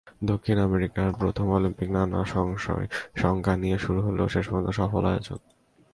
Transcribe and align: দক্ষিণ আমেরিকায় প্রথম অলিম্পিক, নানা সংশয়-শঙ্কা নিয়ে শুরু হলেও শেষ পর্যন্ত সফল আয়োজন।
দক্ষিণ 0.23 0.57
আমেরিকায় 0.57 1.11
প্রথম 1.13 1.47
অলিম্পিক, 1.49 1.89
নানা 1.91 2.19
সংশয়-শঙ্কা 2.25 3.53
নিয়ে 3.57 3.77
শুরু 3.77 3.99
হলেও 4.01 4.27
শেষ 4.29 4.45
পর্যন্ত 4.49 4.69
সফল 4.69 5.03
আয়োজন। 5.05 5.39